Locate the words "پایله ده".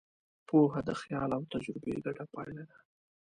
2.33-2.77